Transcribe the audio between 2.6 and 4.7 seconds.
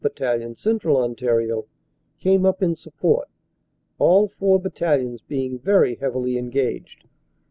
in support, all four